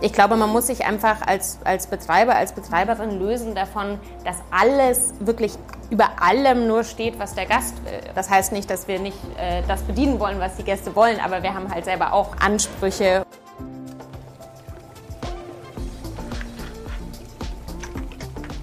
[0.00, 5.12] Ich glaube, man muss sich einfach als, als Betreiber, als Betreiberin lösen davon, dass alles
[5.18, 5.54] wirklich
[5.90, 8.00] über allem nur steht, was der Gast will.
[8.14, 11.42] Das heißt nicht, dass wir nicht äh, das bedienen wollen, was die Gäste wollen, aber
[11.42, 13.26] wir haben halt selber auch Ansprüche.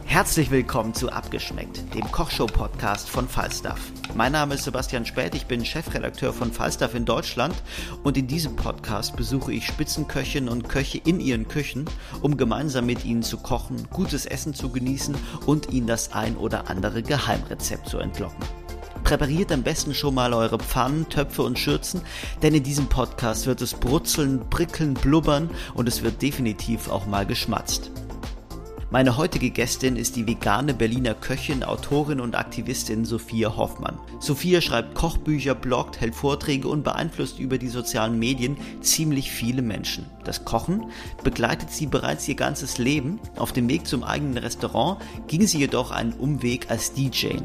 [0.05, 3.81] Herzlich willkommen zu Abgeschmeckt, dem Kochshow-Podcast von Falstaff.
[4.13, 7.55] Mein Name ist Sebastian Späth, ich bin Chefredakteur von Falstaff in Deutschland
[8.03, 11.85] und in diesem Podcast besuche ich Spitzenköchinnen und Köche in ihren Küchen,
[12.21, 16.69] um gemeinsam mit ihnen zu kochen, gutes Essen zu genießen und ihnen das ein oder
[16.69, 18.45] andere Geheimrezept zu entlocken.
[19.03, 22.01] Präpariert am besten schon mal eure Pfannen, Töpfe und Schürzen,
[22.41, 27.25] denn in diesem Podcast wird es brutzeln, prickeln, blubbern und es wird definitiv auch mal
[27.25, 27.91] geschmatzt.
[28.91, 33.97] Meine heutige Gästin ist die vegane Berliner Köchin, Autorin und Aktivistin Sophia Hoffmann.
[34.19, 40.05] Sophia schreibt Kochbücher, bloggt, hält Vorträge und beeinflusst über die sozialen Medien ziemlich viele Menschen.
[40.23, 40.91] Das Kochen
[41.23, 43.19] begleitet sie bereits ihr ganzes Leben.
[43.37, 47.37] Auf dem Weg zum eigenen Restaurant ging sie jedoch einen Umweg als DJ.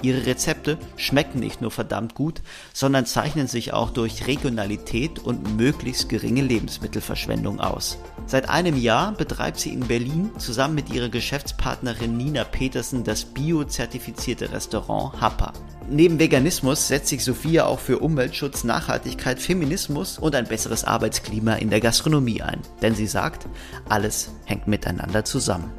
[0.00, 2.40] Ihre Rezepte schmecken nicht nur verdammt gut,
[2.72, 7.98] sondern zeichnen sich auch durch Regionalität und möglichst geringe Lebensmittelverschwendung aus.
[8.26, 14.52] Seit einem Jahr betreibt sie in Berlin zusammen mit ihrer Geschäftspartnerin Nina Petersen das bio-zertifizierte
[14.52, 15.52] Restaurant Happa.
[15.90, 21.70] Neben Veganismus setzt sich Sophia auch für Umweltschutz, Nachhaltigkeit, Feminismus und ein besseres Arbeitsklima in
[21.70, 22.60] der Gastronomie ein.
[22.82, 23.46] Denn sie sagt,
[23.88, 25.72] alles hängt miteinander zusammen.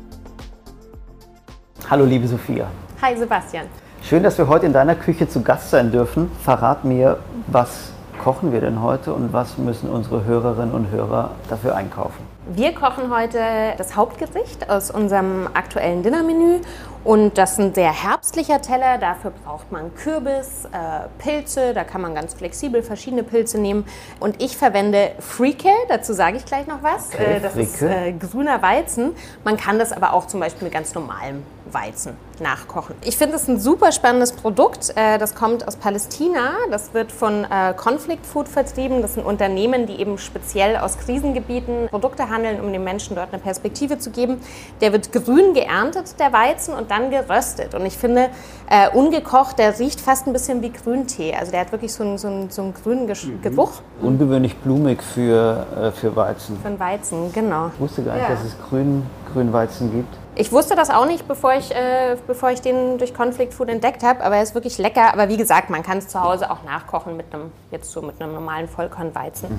[1.89, 2.69] Hallo liebe Sophia.
[3.01, 3.67] Hi Sebastian.
[4.01, 6.31] Schön, dass wir heute in deiner Küche zu Gast sein dürfen.
[6.43, 7.91] Verrat mir, was
[8.23, 12.27] kochen wir denn heute und was müssen unsere Hörerinnen und Hörer dafür einkaufen?
[12.51, 13.39] Wir kochen heute
[13.77, 16.61] das Hauptgericht aus unserem aktuellen Dinnermenü
[17.03, 18.97] und das ist ein sehr herbstlicher Teller.
[18.97, 23.85] Dafür braucht man Kürbis, äh, Pilze, da kann man ganz flexibel verschiedene Pilze nehmen.
[24.19, 27.13] Und ich verwende Frike, dazu sage ich gleich noch was.
[27.13, 27.67] Okay, äh, das Frike.
[27.67, 29.11] ist äh, grüner Weizen.
[29.43, 32.95] Man kann das aber auch zum Beispiel mit ganz normalem Weizen nachkochen.
[33.03, 34.93] Ich finde es ein super spannendes Produkt.
[34.95, 36.51] Äh, Das kommt aus Palästina.
[36.71, 39.01] Das wird von äh, Conflict Food vertrieben.
[39.01, 43.41] Das sind Unternehmen, die eben speziell aus Krisengebieten Produkte handeln, um den Menschen dort eine
[43.41, 44.39] Perspektive zu geben.
[44.81, 47.75] Der wird grün geerntet, der Weizen, und dann geröstet.
[47.75, 48.29] Und ich finde,
[48.69, 51.35] äh, ungekocht, der riecht fast ein bisschen wie Grüntee.
[51.35, 55.03] Also der hat wirklich so einen, so einen, so einen grünen Gesch- Geruch Ungewöhnlich blumig
[55.03, 56.57] für, für Weizen.
[56.61, 57.67] für einen Weizen, genau.
[57.73, 58.29] Ich wusste gar nicht, Ja.
[58.35, 60.15] dass es grün, Grünweizen gibt.
[60.39, 64.03] Ich wusste das auch nicht, bevor ich, äh, bevor ich den durch Conflict Food entdeckt
[64.03, 65.11] habe, aber er ist wirklich lecker.
[65.11, 68.21] Aber wie gesagt, man kann es zu Hause auch nachkochen mit einem, jetzt so mit
[68.21, 69.49] einem normalen Vollkornweizen.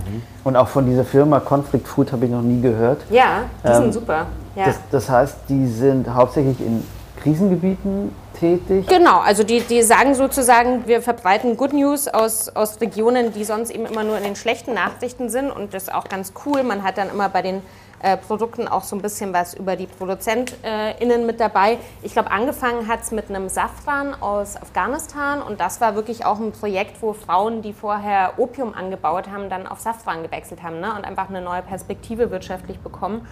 [0.43, 3.03] Und auch von dieser Firma Conflict Food habe ich noch nie gehört.
[3.11, 4.25] Ja, die Ähm, sind super.
[4.57, 4.65] Ja.
[4.65, 6.83] Das, das heißt, die sind hauptsächlich in
[7.23, 8.87] Krisengebieten tätig.
[8.87, 13.69] Genau, also die, die sagen sozusagen, wir verbreiten Good News aus, aus Regionen, die sonst
[13.71, 16.63] eben immer nur in den schlechten Nachrichten sind und das ist auch ganz cool.
[16.63, 17.61] Man hat dann immer bei den
[18.03, 21.79] äh, Produkten auch so ein bisschen was über die ProduzentInnen mit dabei.
[22.03, 26.39] Ich glaube, angefangen hat es mit einem Safran aus Afghanistan und das war wirklich auch
[26.39, 30.95] ein Projekt, wo Frauen, die vorher Opium angebaut haben, dann auf Safran gewechselt haben ne?
[30.97, 33.27] und einfach eine neue Perspektive wirtschaftlich bekommen.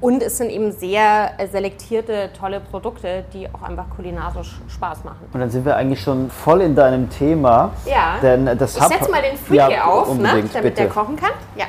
[0.00, 5.20] Und es sind eben sehr äh, selektierte, tolle Produkte, die auch einfach kulinarisch Spaß machen.
[5.32, 7.70] Und dann sind wir eigentlich schon voll in deinem Thema.
[7.86, 8.16] Ja.
[8.20, 10.70] Denn das Ich setze mal den Freaky Ja, auf, ne, damit bitte.
[10.72, 11.30] der kochen kann.
[11.54, 11.66] Ja.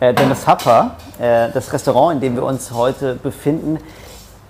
[0.00, 3.78] Äh, denn das Happa, äh, das Restaurant, in dem wir uns heute befinden,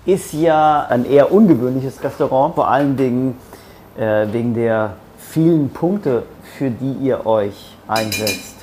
[0.05, 3.37] ist ja ein eher ungewöhnliches Restaurant, vor allen Dingen
[3.97, 6.23] äh, wegen der vielen Punkte,
[6.57, 8.55] für die ihr euch einsetzt.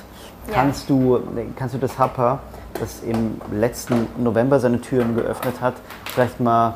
[0.47, 0.55] Ja.
[0.55, 1.19] Kannst, du,
[1.55, 2.39] kannst du das Happa,
[2.79, 5.75] das im letzten November seine Türen geöffnet hat,
[6.05, 6.75] vielleicht mal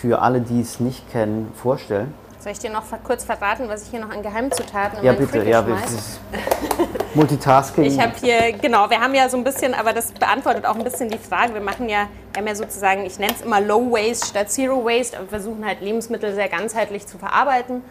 [0.00, 2.14] für alle, die es nicht kennen, vorstellen?
[2.42, 5.28] Soll ich dir noch kurz verraten, was ich hier noch an Geheimzutaten in Ja, meinen
[5.28, 5.48] bitte.
[5.48, 6.18] Ja, schmeiß?
[7.14, 7.84] Multitasking.
[7.84, 10.82] Ich habe hier, genau, wir haben ja so ein bisschen, aber das beantwortet auch ein
[10.82, 11.54] bisschen die Frage.
[11.54, 14.84] Wir machen ja, wir haben ja sozusagen, ich nenne es immer Low Waste statt Zero
[14.84, 17.84] Waste, aber wir versuchen halt Lebensmittel sehr ganzheitlich zu verarbeiten.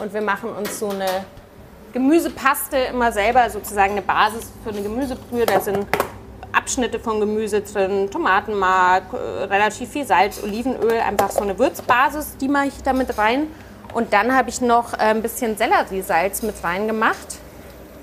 [0.00, 1.26] Und wir machen uns so eine
[1.92, 5.44] Gemüsepaste immer selber, sozusagen eine Basis für eine Gemüsebrühe.
[5.44, 5.86] Da sind
[6.52, 12.48] Abschnitte von Gemüse drin, Tomatenmark, äh, relativ viel Salz, Olivenöl, einfach so eine Würzbasis, die
[12.48, 13.48] mache ich da mit rein.
[13.98, 17.40] Und dann habe ich noch äh, ein bisschen Selleriesalz mit reingemacht.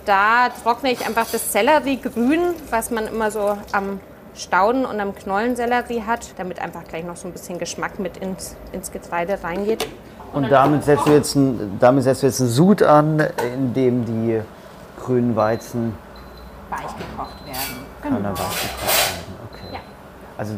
[0.03, 4.01] Da trockne ich einfach das Sellerie grün, was man immer so am
[4.33, 8.57] Stauden und am Knollensellerie hat, damit einfach gleich noch so ein bisschen Geschmack mit ins,
[8.73, 9.87] ins Getreide reingeht.
[10.33, 13.21] Und damit setzt du jetzt ein, damit setzt du jetzt einen Sud an,
[13.53, 14.41] in dem die
[15.01, 15.95] grünen Weizen
[16.69, 17.85] Weich gekocht werden.
[18.03, 19.49] dann weich gekocht werden.
[19.49, 19.75] Okay.
[19.75, 19.79] Ja.
[20.37, 20.55] Also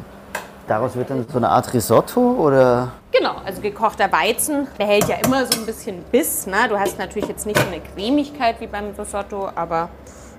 [0.68, 2.92] daraus wird dann so eine Art Risotto oder?
[3.12, 6.46] Genau, also gekochter Weizen behält ja immer so ein bisschen Biss.
[6.46, 6.68] Ne?
[6.70, 9.90] Du hast natürlich jetzt nicht so eine Cremigkeit wie beim Risotto, aber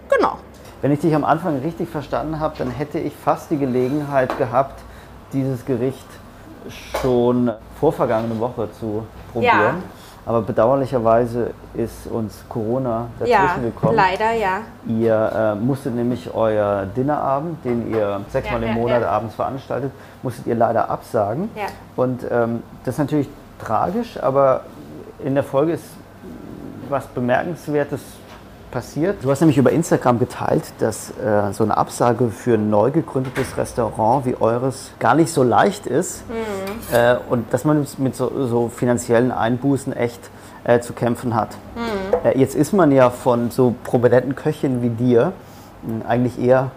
[0.09, 0.39] genau.
[0.81, 4.81] Wenn ich dich am Anfang richtig verstanden habe, dann hätte ich fast die Gelegenheit gehabt,
[5.33, 6.07] dieses Gericht
[7.01, 9.53] schon vorvergangene Woche zu probieren.
[9.53, 9.75] Ja.
[10.29, 13.97] Aber bedauerlicherweise ist uns Corona dazwischen ja, gekommen.
[13.97, 14.61] Leider, ja.
[14.87, 19.09] Ihr äh, musstet nämlich euer Dinnerabend, den ihr sechsmal ja, im Monat ja.
[19.09, 19.91] abends veranstaltet,
[20.23, 21.49] musstet ihr leider absagen.
[21.57, 21.63] Ja.
[21.97, 24.65] Und ähm, das ist natürlich tragisch, aber
[25.25, 25.85] in der Folge ist
[26.91, 28.03] was Bemerkenswertes
[28.71, 29.25] passiert.
[29.25, 33.57] Du hast nämlich über Instagram geteilt, dass äh, so eine Absage für ein neu gegründetes
[33.57, 36.68] Restaurant wie eures gar nicht so leicht ist mhm.
[36.93, 40.31] Äh, und dass man mit so, so finanziellen Einbußen echt
[40.65, 41.57] äh, zu kämpfen hat.
[41.75, 42.27] Mhm.
[42.27, 45.33] Äh, jetzt ist man ja von so prominenten Köchinnen wie dir
[45.85, 46.71] hm, eigentlich eher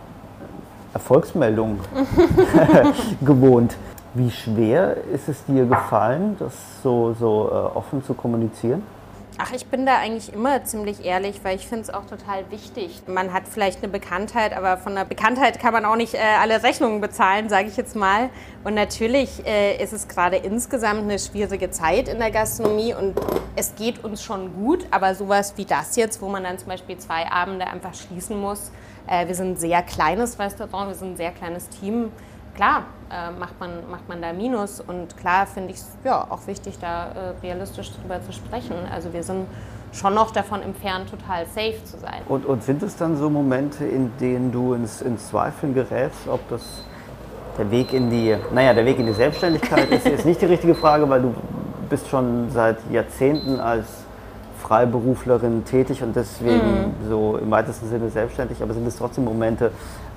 [0.94, 1.80] Erfolgsmeldungen
[3.22, 3.76] gewohnt.
[4.14, 6.54] Wie schwer ist es dir gefallen, das
[6.84, 8.84] so, so äh, offen zu kommunizieren?
[9.44, 13.02] Ach, ich bin da eigentlich immer ziemlich ehrlich, weil ich finde es auch total wichtig.
[13.08, 16.62] Man hat vielleicht eine Bekanntheit, aber von der Bekanntheit kann man auch nicht äh, alle
[16.62, 18.30] Rechnungen bezahlen, sage ich jetzt mal.
[18.64, 23.20] Und natürlich äh, ist es gerade insgesamt eine schwierige Zeit in der Gastronomie und
[23.56, 27.00] es geht uns schon gut, aber sowas wie das jetzt, wo man dann zum Beispiel
[27.00, 28.72] zwei Abende einfach schließen muss.
[29.08, 32.12] Äh, wir sind ein sehr kleines Restaurant, wir sind ein sehr kleines Team
[32.56, 36.48] klar äh, macht, man, macht man da Minus und klar finde ich es ja, auch
[36.48, 38.76] wichtig, da äh, realistisch drüber zu sprechen.
[38.94, 39.48] Also wir sind
[39.94, 42.22] schon noch davon entfernt, total safe zu sein.
[42.28, 46.48] Und, und sind es dann so Momente, in denen du ins, ins Zweifeln gerätst, ob
[46.50, 46.86] das
[47.58, 50.74] der Weg in die, naja, der Weg in die Selbstständigkeit ist, ist nicht die richtige
[50.74, 51.36] Frage, weil du
[51.90, 54.01] bist schon seit Jahrzehnten als
[54.72, 57.10] Freiberuflerin tätig und deswegen mhm.
[57.10, 59.70] so im weitesten Sinne selbstständig, aber sind es trotzdem Momente,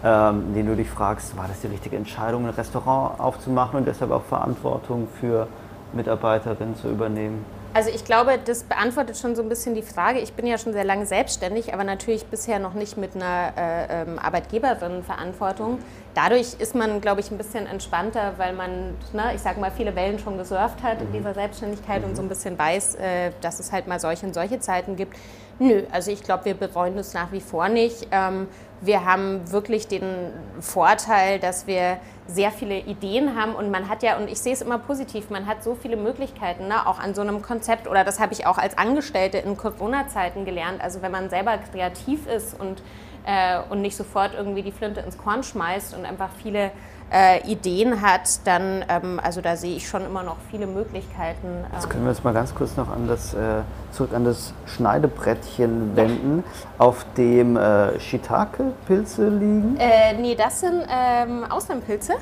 [0.05, 3.89] ähm, in denen du dich fragst, war das die richtige Entscheidung, ein Restaurant aufzumachen und
[3.89, 5.49] deshalb auch Verantwortung für
[5.93, 7.45] Mitarbeiterinnen zu übernehmen?
[7.75, 10.21] Also ich glaube, das beantwortet schon so ein bisschen die Frage.
[10.21, 14.03] Ich bin ja schon sehr lange selbstständig, aber natürlich bisher noch nicht mit einer äh,
[14.03, 15.81] ähm, Arbeitgeberinnenverantwortung.
[16.15, 19.97] Dadurch ist man, glaube ich, ein bisschen entspannter, weil man, ne, ich sage mal, viele
[19.97, 21.13] Wellen schon gesurft hat in mhm.
[21.13, 22.11] dieser Selbstständigkeit mhm.
[22.11, 25.17] und so ein bisschen weiß, äh, dass es halt mal solche und solche Zeiten gibt.
[25.59, 28.09] Nö, also ich glaube, wir bereuen das nach wie vor nicht.
[28.11, 28.49] Ähm,
[28.81, 34.17] wir haben wirklich den Vorteil, dass wir sehr viele Ideen haben und man hat ja,
[34.17, 37.23] und ich sehe es immer positiv, man hat so viele Möglichkeiten, ne, auch an so
[37.23, 40.81] einem Konzept oder das habe ich auch als Angestellte in Corona-Zeiten gelernt.
[40.83, 42.83] Also wenn man selber kreativ ist und,
[43.25, 46.71] äh, und nicht sofort irgendwie die Flinte ins Korn schmeißt und einfach viele
[47.13, 51.47] äh, Ideen hat, dann, ähm, also da sehe ich schon immer noch viele Möglichkeiten.
[51.47, 51.67] Ähm.
[51.73, 53.63] Jetzt können wir uns mal ganz kurz noch an das, äh,
[53.93, 56.85] zurück an das Schneidebrettchen wenden, ja.
[56.85, 59.77] auf dem äh, Shiitake-Pilze liegen.
[59.79, 62.15] Äh, nee, das sind ähm, Auslandpilze.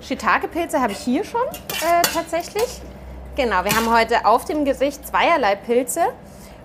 [0.00, 2.80] Shiitake-Pilze habe ich hier schon äh, tatsächlich.
[3.36, 6.00] Genau, wir haben heute auf dem Gesicht zweierlei Pilze.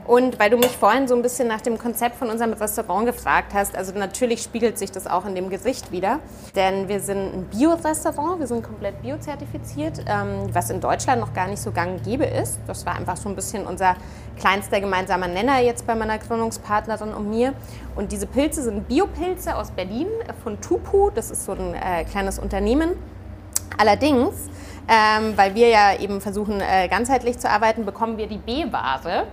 [0.07, 3.54] Und weil du mich vorhin so ein bisschen nach dem Konzept von unserem Restaurant gefragt
[3.54, 6.19] hast, also natürlich spiegelt sich das auch in dem Gesicht wieder.
[6.56, 11.48] Denn wir sind ein Bio-Restaurant, wir sind komplett biozertifiziert, ähm, was in Deutschland noch gar
[11.48, 12.57] nicht so gang gäbe ist.
[12.68, 13.95] Das war einfach so ein bisschen unser
[14.39, 17.53] kleinster gemeinsamer Nenner jetzt bei meiner Gründungspartnerin und mir.
[17.98, 20.07] Und diese Pilze sind Biopilze aus Berlin
[20.42, 22.92] von Tupu, das ist so ein äh, kleines Unternehmen.
[23.77, 24.50] Allerdings
[24.88, 29.27] ähm, weil wir ja eben versuchen, äh, ganzheitlich zu arbeiten, bekommen wir die B-Ware.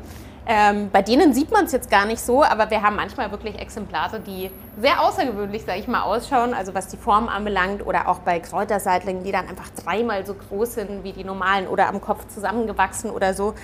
[0.47, 3.59] Ähm, bei denen sieht man es jetzt gar nicht so, aber wir haben manchmal wirklich
[3.59, 8.19] Exemplare, die sehr außergewöhnlich, sage ich mal, ausschauen, also was die Form anbelangt oder auch
[8.19, 12.27] bei Kräuterseitlingen, die dann einfach dreimal so groß sind wie die normalen oder am Kopf
[12.29, 13.55] zusammengewachsen oder so.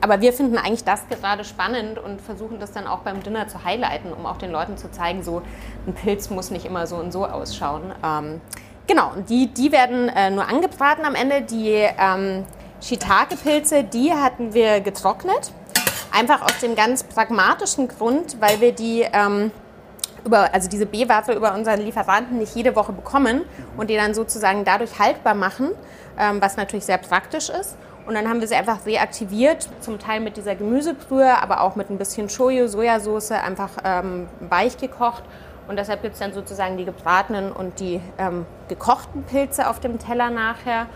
[0.00, 3.62] Aber wir finden eigentlich das gerade spannend und versuchen das dann auch beim Dinner zu
[3.62, 5.42] highlighten, um auch den Leuten zu zeigen, so
[5.86, 7.92] ein Pilz muss nicht immer so und so ausschauen.
[8.02, 8.40] Ähm,
[8.86, 11.42] genau, die, die werden äh, nur angebraten am Ende.
[11.42, 12.46] Die ähm,
[12.80, 15.52] Shiitake-Pilze, die hatten wir getrocknet
[16.12, 19.52] Einfach aus dem ganz pragmatischen Grund, weil wir die ähm,
[20.24, 23.42] über, also diese B-Ware über unseren Lieferanten nicht jede Woche bekommen
[23.76, 25.70] und die dann sozusagen dadurch haltbar machen,
[26.18, 27.76] ähm, was natürlich sehr praktisch ist.
[28.06, 31.90] Und dann haben wir sie einfach reaktiviert, zum Teil mit dieser Gemüsebrühe, aber auch mit
[31.90, 35.22] ein bisschen Shoyu, Sojasauce, einfach ähm, weich gekocht.
[35.68, 39.98] Und deshalb gibt es dann sozusagen die gebratenen und die ähm, gekochten Pilze auf dem
[39.98, 40.86] Teller nachher.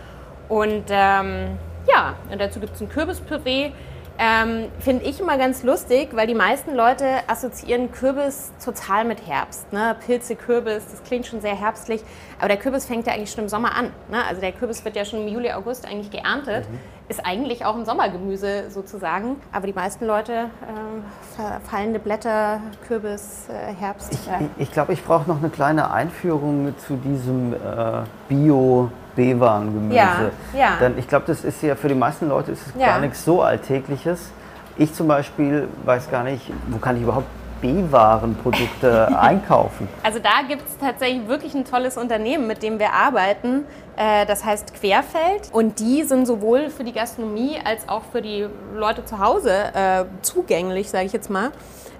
[0.49, 1.57] Und ähm,
[1.87, 3.71] ja, und dazu gibt es ein Kürbispüree
[4.17, 9.73] ähm, Finde ich immer ganz lustig, weil die meisten Leute assoziieren Kürbis total mit Herbst.
[9.73, 9.95] Ne?
[10.05, 12.01] Pilze, Kürbis, das klingt schon sehr herbstlich.
[12.39, 13.91] Aber der Kürbis fängt ja eigentlich schon im Sommer an.
[14.09, 14.23] Ne?
[14.25, 16.69] Also der Kürbis wird ja schon im Juli, August eigentlich geerntet.
[16.69, 16.79] Mhm.
[17.07, 19.35] Ist eigentlich auch ein Sommergemüse sozusagen.
[19.51, 24.11] Aber die meisten Leute äh, fallende Blätter, Kürbis, äh, Herbst.
[24.13, 27.57] Ich glaube, ich, ich, glaub, ich brauche noch eine kleine Einführung zu diesem äh,
[28.27, 29.95] Bio- B-Warengemüse.
[29.95, 30.69] Ja, ja.
[30.81, 32.87] Denn ich glaube, das ist ja für die meisten Leute ist es ja.
[32.87, 34.31] gar nichts so Alltägliches.
[34.75, 37.27] Ich zum Beispiel weiß gar nicht, wo kann ich überhaupt
[37.65, 39.87] B-Warenprodukte einkaufen?
[40.03, 43.65] Also da gibt es tatsächlich wirklich ein tolles Unternehmen, mit dem wir arbeiten.
[43.97, 45.49] Äh, das heißt Querfeld.
[45.51, 50.05] Und die sind sowohl für die Gastronomie als auch für die Leute zu Hause äh,
[50.21, 51.51] zugänglich, sage ich jetzt mal.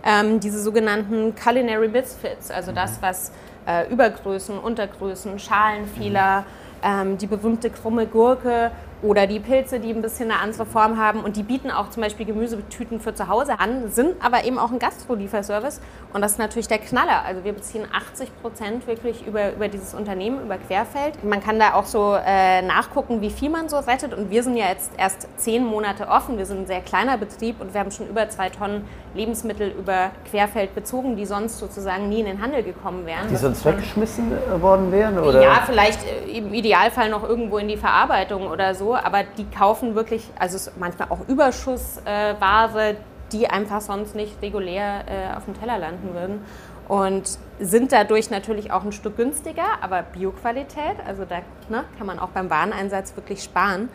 [0.05, 3.31] Ähm, diese sogenannten Culinary Misfits, also das, was
[3.65, 6.45] äh, Übergrößen, Untergrößen, Schalenfehler,
[6.83, 8.69] ähm, die berühmte krumme Gurke
[9.05, 11.21] oder die Pilze, die ein bisschen eine andere Form haben.
[11.21, 14.71] Und die bieten auch zum Beispiel Gemüsetüten für zu Hause an, sind aber eben auch
[14.71, 15.79] ein Gastro-Lieferservice.
[16.13, 17.23] Und das ist natürlich der Knaller.
[17.25, 21.23] Also wir beziehen 80 Prozent wirklich über, über dieses Unternehmen, über Querfeld.
[21.23, 24.13] Man kann da auch so äh, nachgucken, wie viel man so rettet.
[24.13, 26.37] Und wir sind ja jetzt erst zehn Monate offen.
[26.37, 30.11] Wir sind ein sehr kleiner Betrieb und wir haben schon über zwei Tonnen Lebensmittel über
[30.29, 33.29] Querfeld bezogen, die sonst sozusagen nie in den Handel gekommen wären.
[33.29, 34.31] Die sonst weggeschmissen
[34.61, 35.19] worden wären?
[35.19, 35.41] Oder?
[35.41, 39.95] Ja, vielleicht äh, im Idealfall noch irgendwo in die Verarbeitung oder so aber die kaufen
[39.95, 42.95] wirklich, also manchmal auch Überschussware, äh,
[43.31, 46.41] die einfach sonst nicht regulär äh, auf dem Teller landen würden.
[46.87, 51.37] Und sind dadurch natürlich auch ein Stück günstiger, aber Bioqualität, also da
[51.67, 53.89] ne, kann man auch beim Wareneinsatz wirklich sparen.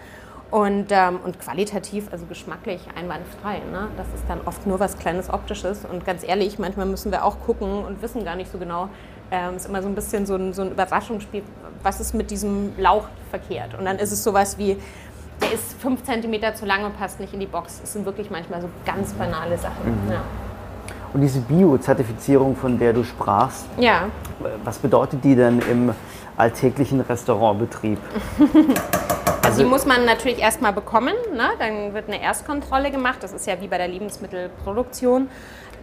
[0.51, 3.61] Und, ähm, und qualitativ, also geschmacklich einwandfrei.
[3.71, 3.87] Ne?
[3.97, 5.85] Das ist dann oft nur was kleines Optisches.
[5.85, 8.89] Und ganz ehrlich, manchmal müssen wir auch gucken und wissen gar nicht so genau,
[9.31, 11.45] ähm, ist immer so ein bisschen so ein, so ein Überraschungsspiel,
[11.83, 13.75] was ist mit diesem Lauch verkehrt.
[13.79, 14.77] Und dann ist es sowas wie,
[15.41, 17.81] der ist fünf Zentimeter zu lang und passt nicht in die Box.
[17.81, 20.05] Das sind wirklich manchmal so ganz banale Sachen.
[20.07, 20.13] Mhm.
[20.13, 20.23] Ja.
[21.13, 24.03] Und diese Bio-Zertifizierung, von der du sprachst, ja.
[24.65, 25.93] was bedeutet die denn im
[26.37, 27.99] alltäglichen Restaurantbetrieb?
[29.43, 31.15] Also die muss man natürlich erstmal bekommen.
[31.35, 31.49] Ne?
[31.59, 33.19] Dann wird eine Erstkontrolle gemacht.
[33.23, 35.29] Das ist ja wie bei der Lebensmittelproduktion.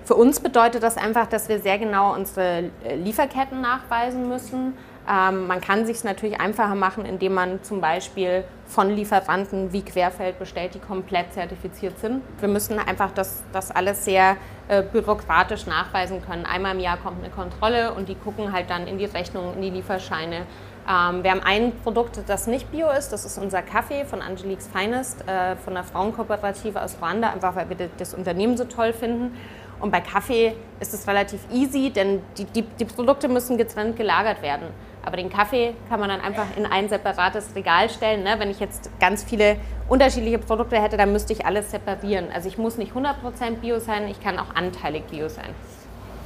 [0.06, 4.78] Für uns bedeutet das einfach, dass wir sehr genau unsere Lieferketten nachweisen müssen.
[5.10, 9.82] Ähm, man kann sich es natürlich einfacher machen, indem man zum Beispiel von Lieferanten wie
[9.82, 12.22] Querfeld bestellt, die komplett zertifiziert sind.
[12.40, 14.36] Wir müssen einfach das, das alles sehr
[14.68, 16.46] äh, bürokratisch nachweisen können.
[16.46, 19.62] Einmal im Jahr kommt eine Kontrolle und die gucken halt dann in die Rechnung, in
[19.62, 20.46] die Lieferscheine.
[20.90, 24.68] Ähm, wir haben ein Produkt, das nicht bio ist, das ist unser Kaffee von Angelique's
[24.68, 29.38] Finest, äh, von der Frauenkooperative aus Ruanda, einfach weil wir das Unternehmen so toll finden.
[29.80, 34.42] Und bei Kaffee ist es relativ easy, denn die, die, die, Produkte müssen getrennt gelagert
[34.42, 34.68] werden.
[35.08, 38.24] Aber den Kaffee kann man dann einfach in ein separates Regal stellen.
[38.24, 38.36] Ne?
[38.40, 39.56] Wenn ich jetzt ganz viele
[39.88, 42.26] unterschiedliche Produkte hätte, dann müsste ich alles separieren.
[42.34, 43.14] Also ich muss nicht 100%
[43.62, 45.48] Bio sein, ich kann auch anteilig Bio sein.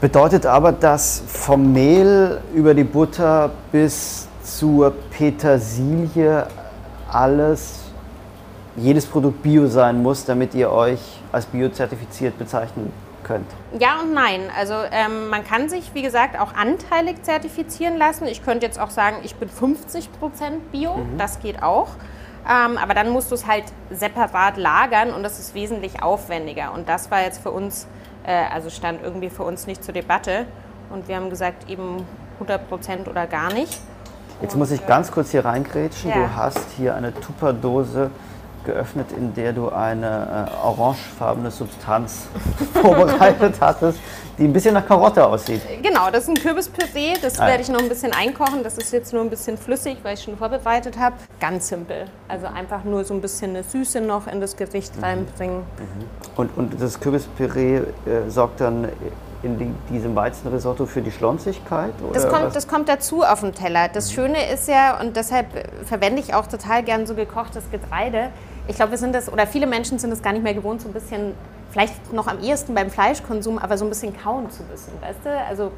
[0.01, 6.47] Bedeutet aber, dass vom Mehl über die Butter bis zur Petersilie
[7.07, 7.83] alles,
[8.75, 12.91] jedes Produkt Bio sein muss, damit ihr euch als biozertifiziert bezeichnen
[13.23, 13.47] könnt?
[13.79, 14.49] Ja und nein.
[14.57, 18.27] Also ähm, man kann sich, wie gesagt, auch anteilig zertifizieren lassen.
[18.27, 20.07] Ich könnte jetzt auch sagen, ich bin 50%
[20.71, 21.17] Bio, mhm.
[21.17, 21.89] das geht auch.
[22.49, 26.73] Ähm, aber dann musst du es halt separat lagern und das ist wesentlich aufwendiger.
[26.73, 27.87] Und das war jetzt für uns,
[28.23, 30.45] äh, also stand irgendwie für uns nicht zur Debatte.
[30.89, 32.05] Und wir haben gesagt, eben
[32.41, 33.79] 100% oder gar nicht.
[34.41, 36.09] Jetzt muss ich ganz kurz hier reingrätschen.
[36.09, 36.15] Ja.
[36.15, 38.09] Du hast hier eine Tupperdose
[38.65, 42.27] geöffnet, in der du eine äh, orangefarbene Substanz
[42.82, 44.00] vorbereitet hattest,
[44.38, 45.62] die ein bisschen nach Karotte aussieht.
[45.82, 47.13] Genau, das ist ein Kürbispüree.
[47.22, 47.48] Das ah.
[47.48, 48.63] werde ich noch ein bisschen einkochen.
[48.63, 51.15] Das ist jetzt nur ein bisschen flüssig, weil ich schon vorbereitet habe.
[51.39, 52.06] Ganz simpel.
[52.27, 55.03] Also einfach nur so ein bisschen eine Süße noch in das Gericht mhm.
[55.03, 55.58] reinbringen.
[55.58, 56.06] Mhm.
[56.36, 57.84] Und, und das Kürbispüree äh,
[58.30, 58.88] sorgt dann
[59.44, 61.94] in die, diesem Weizenrisotto für die Schlonzigkeit?
[62.13, 63.88] Das kommt, das kommt dazu auf dem Teller.
[63.89, 64.15] Das mhm.
[64.15, 65.48] Schöne ist ja, und deshalb
[65.86, 68.30] verwende ich auch total gern so gekochtes Getreide,
[68.68, 70.88] ich glaube, wir sind das, oder viele Menschen sind es gar nicht mehr gewohnt, so
[70.89, 71.34] ein bisschen,
[71.72, 75.30] vielleicht noch am ehesten beim Fleischkonsum, aber so ein bisschen kauen zu müssen, weißt du?
[75.48, 75.72] Also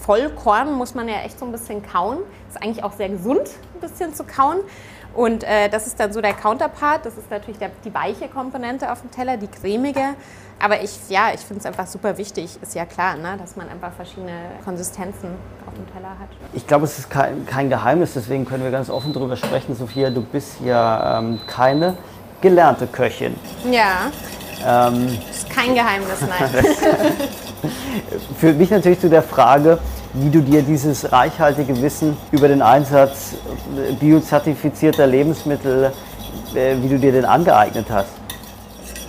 [0.00, 2.18] Vollkorn muss man ja echt so ein bisschen kauen.
[2.48, 4.58] Ist eigentlich auch sehr gesund, ein bisschen zu kauen.
[5.14, 7.06] Und äh, das ist dann so der Counterpart.
[7.06, 10.14] Das ist natürlich der, die weiche Komponente auf dem Teller, die cremige.
[10.58, 13.68] Aber ich, ja, ich finde es einfach super wichtig, ist ja klar, ne, dass man
[13.68, 14.32] einfach verschiedene
[14.64, 15.28] Konsistenzen
[15.66, 16.28] auf dem Teller hat.
[16.54, 19.74] Ich glaube, es ist kein, kein Geheimnis, deswegen können wir ganz offen darüber sprechen.
[19.76, 21.98] Sophia, du bist ja ähm, keine
[22.40, 23.34] gelernte Köchin.
[23.70, 24.10] Ja.
[24.64, 26.64] Ähm, das ist kein Geheimnis, nein.
[28.38, 29.78] Führt mich natürlich zu der Frage,
[30.12, 33.34] wie du dir dieses reichhaltige Wissen über den Einsatz
[34.00, 35.92] biozertifizierter Lebensmittel,
[36.54, 38.15] äh, wie du dir den angeeignet hast.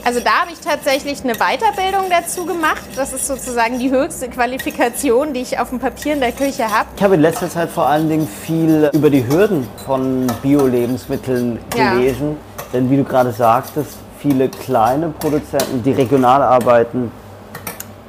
[0.04, 2.82] Also da habe ich tatsächlich eine Weiterbildung dazu gemacht.
[2.96, 6.88] Das ist sozusagen die höchste Qualifikation, die ich auf dem Papier in der Küche habe.
[6.96, 12.38] Ich habe in letzter Zeit vor allen Dingen viel über die Hürden von Bio-Lebensmitteln gelesen.
[12.58, 12.64] Ja.
[12.74, 17.12] Denn wie du gerade sagtest, viele kleine Produzenten, die regional arbeiten,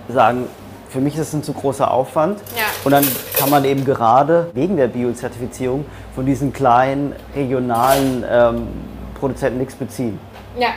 [0.09, 0.47] sagen,
[0.89, 2.41] für mich ist es ein zu großer Aufwand.
[2.57, 2.65] Ja.
[2.85, 8.69] Und dann kann man eben gerade wegen der Biozertifizierung von diesen kleinen regionalen ähm,
[9.19, 10.19] Produzenten nichts beziehen.
[10.59, 10.69] Ja.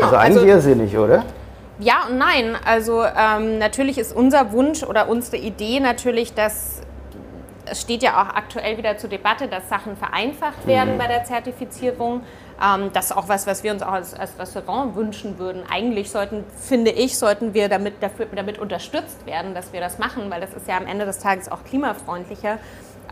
[0.00, 0.12] Genau.
[0.12, 1.24] Also eigentlich also, irrsinnig, oder?
[1.78, 2.56] Ja und nein.
[2.64, 6.82] Also ähm, natürlich ist unser Wunsch oder unsere Idee natürlich, dass
[7.66, 10.98] es steht ja auch aktuell wieder zur Debatte, dass Sachen vereinfacht werden mhm.
[10.98, 12.22] bei der Zertifizierung.
[12.60, 15.62] Ähm, das ist auch was, was wir uns auch als, als, Restaurant wünschen würden.
[15.70, 20.30] Eigentlich sollten, finde ich, sollten wir damit, dafür, damit unterstützt werden, dass wir das machen,
[20.30, 22.58] weil das ist ja am Ende des Tages auch klimafreundlicher.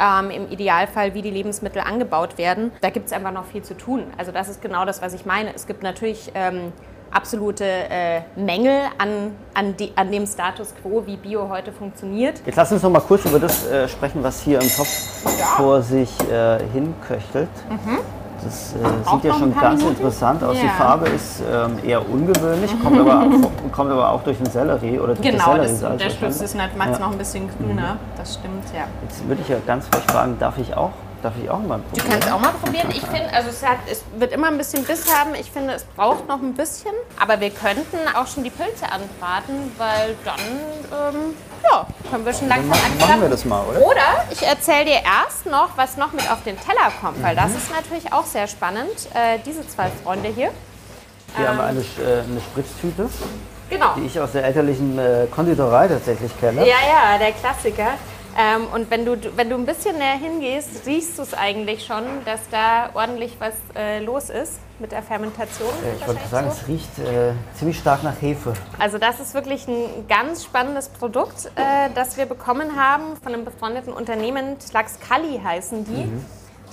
[0.01, 2.71] Ähm, im Idealfall, wie die Lebensmittel angebaut werden.
[2.81, 4.05] Da gibt es einfach noch viel zu tun.
[4.17, 5.53] Also das ist genau das, was ich meine.
[5.55, 6.73] Es gibt natürlich ähm,
[7.11, 12.43] absolute äh, Mängel an, an, die, an, dem Status quo, wie Bio heute funktioniert.
[12.45, 15.47] Jetzt lass uns noch mal kurz über das äh, sprechen, was hier im Topf ja.
[15.57, 17.49] vor sich äh, hinköchtelt.
[17.69, 17.99] Mhm.
[18.45, 19.97] Das äh, sieht ja schon ganz Minuten?
[19.97, 20.57] interessant aus.
[20.57, 20.63] Ja.
[20.63, 23.27] Die Farbe ist ähm, eher ungewöhnlich, kommt, aber,
[23.73, 25.97] kommt aber auch durch den Sellerie oder durch genau, das Sellerie.
[25.97, 27.05] Genau, der Schluss ist macht es ja.
[27.05, 27.97] noch ein bisschen grüner.
[28.17, 28.85] Das stimmt, ja.
[29.03, 30.93] Jetzt würde ich ja ganz frech fragen, darf ich auch
[31.23, 32.07] Darf ich auch mal probieren?
[32.07, 32.91] Du kannst auch mal probieren.
[32.91, 35.35] Ich finde, also es, hat, es, wird immer ein bisschen Biss haben.
[35.35, 36.93] Ich finde, es braucht noch ein bisschen.
[37.19, 41.35] Aber wir könnten auch schon die Pilze anbraten, weil dann ähm,
[41.65, 42.99] ja, können wir schon langsam anfangen.
[43.01, 43.81] Machen wir das mal, oder?
[43.85, 47.41] Oder ich erzähle dir erst noch, was noch mit auf den Teller kommt, weil mhm.
[47.41, 49.09] das ist natürlich auch sehr spannend.
[49.15, 50.53] Äh, diese zwei Freunde hier.
[51.37, 53.09] Wir ähm, haben eine, äh, eine Spritztüte.
[53.71, 53.95] Genau.
[53.97, 56.61] Die ich aus der elterlichen äh, Konditorei tatsächlich kenne.
[56.61, 57.95] Ja, ja, der Klassiker.
[58.39, 62.05] Ähm, und wenn du, wenn du ein bisschen näher hingehst, riechst du es eigentlich schon,
[62.25, 65.73] dass da ordentlich was äh, los ist mit der Fermentation.
[65.83, 66.57] Ja, ich wollte sagen, so.
[66.57, 68.53] es riecht äh, ziemlich stark nach Hefe.
[68.79, 73.45] Also das ist wirklich ein ganz spannendes Produkt, äh, das wir bekommen haben von einem
[73.45, 76.05] befreundeten Unternehmen, Tlaxcali heißen die.
[76.05, 76.25] Mhm.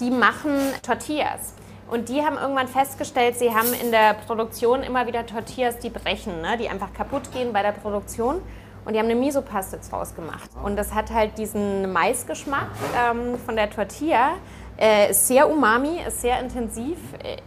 [0.01, 1.55] Die machen Tortillas.
[1.89, 6.41] Und die haben irgendwann festgestellt, sie haben in der Produktion immer wieder Tortillas, die brechen,
[6.41, 6.57] ne?
[6.59, 8.41] die einfach kaputt gehen bei der Produktion.
[8.85, 10.49] Und die haben eine Miso-Paste draus gemacht.
[10.63, 14.35] Und das hat halt diesen Maisgeschmack ähm, von der Tortilla.
[14.77, 16.97] Äh, ist sehr umami, ist sehr intensiv.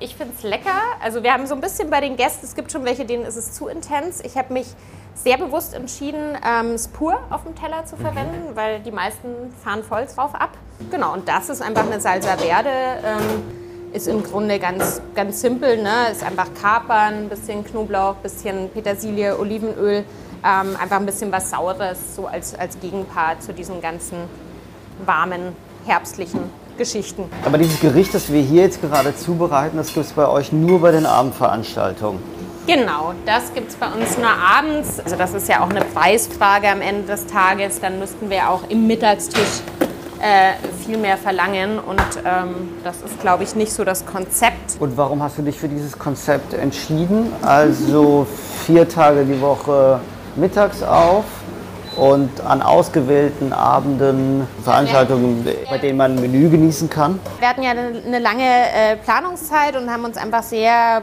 [0.01, 0.81] Ich finde es lecker.
[1.03, 3.37] Also wir haben so ein bisschen bei den Gästen, es gibt schon welche, denen ist
[3.37, 4.21] es zu intens.
[4.25, 4.67] Ich habe mich
[5.15, 8.57] sehr bewusst entschieden, ähm, Spur auf dem Teller zu verwenden, mhm.
[8.57, 9.29] weil die meisten
[9.63, 10.51] fahren voll drauf ab.
[10.91, 12.71] Genau, und das ist einfach eine Salsa Verde.
[13.05, 13.43] Ähm,
[13.93, 15.83] ist im Grunde ganz, ganz simpel.
[15.83, 16.11] Ne?
[16.13, 20.05] Ist einfach Kapern, ein bisschen Knoblauch, ein bisschen Petersilie, Olivenöl.
[20.45, 24.19] Ähm, einfach ein bisschen was Saures, so als, als Gegenpart zu diesen ganzen
[25.05, 25.55] warmen,
[25.87, 26.41] herbstlichen
[26.77, 27.25] Geschichten.
[27.45, 30.81] Aber dieses Gericht, das wir hier jetzt gerade zubereiten, das gibt es bei euch nur
[30.81, 32.23] bei den Abendveranstaltungen.
[32.69, 35.01] Genau, das gibt es bei uns nur abends.
[35.01, 37.81] Also das ist ja auch eine Preisfrage am Ende des Tages.
[37.81, 39.63] Dann müssten wir auch im Mittagstisch
[40.21, 40.53] äh,
[40.85, 41.79] viel mehr verlangen.
[41.79, 44.77] Und ähm, das ist, glaube ich, nicht so das Konzept.
[44.81, 47.33] Und warum hast du dich für dieses Konzept entschieden?
[47.41, 48.27] Also
[48.67, 50.01] vier Tage die Woche
[50.39, 51.25] mittags auf
[51.97, 57.19] und an ausgewählten Abenden Veranstaltungen, bei denen man ein Menü genießen kann.
[57.41, 61.03] Wir hatten ja eine lange äh, Planungszeit und haben uns einfach sehr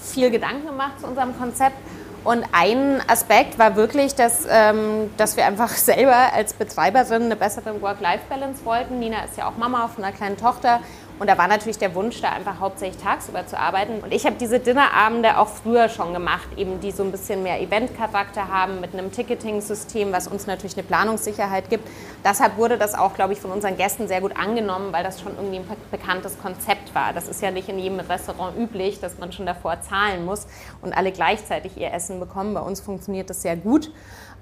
[0.00, 1.76] viel Gedanken gemacht zu unserem Konzept.
[2.24, 7.80] Und ein Aspekt war wirklich, dass, ähm, dass wir einfach selber als Betreiberin eine bessere
[7.82, 9.00] Work-Life-Balance wollten.
[9.00, 10.80] Nina ist ja auch Mama von einer kleinen Tochter
[11.18, 14.00] und da war natürlich der Wunsch, da einfach hauptsächlich tagsüber zu arbeiten.
[14.00, 17.60] Und ich habe diese Dinnerabende auch früher schon gemacht, eben die so ein bisschen mehr
[17.60, 21.88] Event-Charakter haben mit einem Ticketing-System, was uns natürlich eine Planungssicherheit gibt.
[22.24, 25.36] Deshalb wurde das auch, glaube ich, von unseren Gästen sehr gut angenommen, weil das schon
[25.36, 27.12] irgendwie ein bekanntes Konzept war.
[27.12, 30.46] Das ist ja nicht in jedem Restaurant üblich, dass man schon davor zahlen muss
[30.80, 32.54] und alle gleichzeitig ihr Essen bekommen.
[32.54, 33.90] Bei uns funktioniert das sehr gut.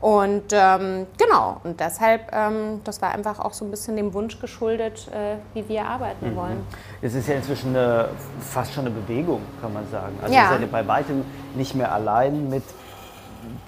[0.01, 4.41] Und ähm, genau, und deshalb, ähm, das war einfach auch so ein bisschen dem Wunsch
[4.41, 6.37] geschuldet, äh, wie wir arbeiten mhm.
[6.37, 6.67] wollen.
[7.03, 8.09] Es ist ja inzwischen eine,
[8.41, 10.19] fast schon eine Bewegung, kann man sagen.
[10.23, 10.45] Also ja.
[10.45, 11.23] ihr seid ja bei weitem
[11.55, 12.63] nicht mehr allein mit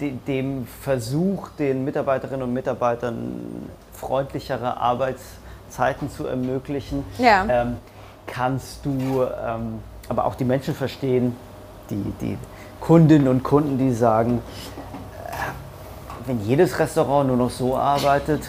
[0.00, 7.04] de dem Versuch, den Mitarbeiterinnen und Mitarbeitern freundlichere Arbeitszeiten zu ermöglichen.
[7.18, 7.44] Ja.
[7.48, 7.76] Ähm,
[8.26, 11.36] kannst du ähm, aber auch die Menschen verstehen,
[11.90, 12.38] die, die
[12.80, 14.40] Kundinnen und Kunden, die sagen,
[16.26, 18.42] wenn jedes Restaurant nur noch so arbeitet,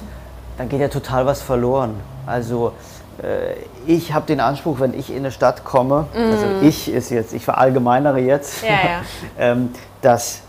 [0.57, 1.95] dann geht ja total was verloren.
[2.25, 2.73] Also
[3.21, 3.55] äh,
[3.85, 6.17] ich habe den Anspruch, wenn ich in eine Stadt komme, mm.
[6.17, 9.01] also ich ist jetzt, ich verallgemeinere jetzt, ja, ja.
[9.39, 9.69] ähm,
[10.01, 10.41] dass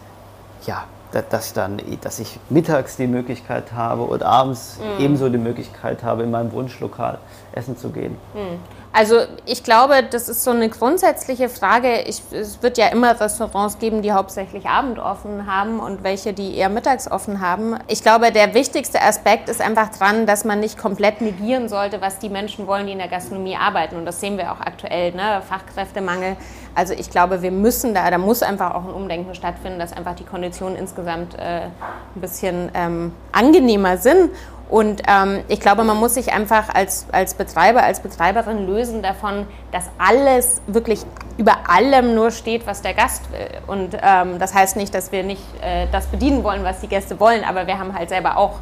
[0.66, 0.84] ja,
[1.30, 5.02] dass, dann, dass ich mittags die Möglichkeit habe und abends mm.
[5.02, 7.18] ebenso die Möglichkeit habe, in meinem Wunschlokal
[7.54, 8.12] essen zu gehen.
[8.34, 8.58] Mm.
[8.96, 12.02] Also ich glaube, das ist so eine grundsätzliche Frage.
[12.02, 16.68] Ich, es wird ja immer Restaurants geben, die hauptsächlich abendoffen haben und welche, die eher
[16.68, 17.76] mittagsoffen haben.
[17.88, 22.20] Ich glaube, der wichtigste Aspekt ist einfach dran, dass man nicht komplett negieren sollte, was
[22.20, 23.96] die Menschen wollen, die in der Gastronomie arbeiten.
[23.96, 25.42] Und das sehen wir auch aktuell, ne?
[25.48, 26.36] Fachkräftemangel.
[26.76, 30.14] Also ich glaube, wir müssen da, da muss einfach auch ein Umdenken stattfinden, dass einfach
[30.14, 34.30] die Konditionen insgesamt äh, ein bisschen ähm, angenehmer sind.
[34.74, 39.46] Und ähm, ich glaube, man muss sich einfach als, als Betreiber, als Betreiberin lösen davon,
[39.70, 41.02] dass alles wirklich
[41.36, 43.46] über allem nur steht, was der Gast will.
[43.68, 47.20] Und ähm, das heißt nicht, dass wir nicht äh, das bedienen wollen, was die Gäste
[47.20, 48.54] wollen, aber wir haben halt selber auch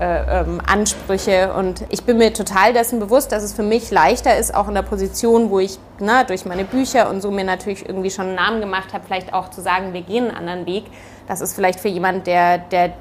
[0.00, 1.54] äh, ähm, Ansprüche.
[1.54, 4.74] Und ich bin mir total dessen bewusst, dass es für mich leichter ist, auch in
[4.74, 8.34] der Position, wo ich na, durch meine Bücher und so mir natürlich irgendwie schon einen
[8.34, 10.86] Namen gemacht habe, vielleicht auch zu sagen, wir gehen einen anderen Weg.
[11.28, 12.92] Das ist vielleicht für jemand, der, der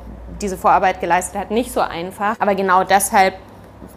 [0.42, 2.36] diese Vorarbeit geleistet hat, nicht so einfach.
[2.40, 3.36] Aber genau deshalb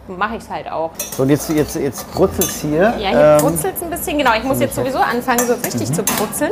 [0.07, 0.91] mache ich es halt auch.
[1.15, 2.93] So, und jetzt, jetzt, jetzt brutzelt es hier.
[2.99, 4.17] Ja, hier ähm, brutzelt es ein bisschen.
[4.17, 5.93] Genau, ich muss jetzt sowieso anfangen, so richtig mhm.
[5.93, 6.51] zu brutzeln.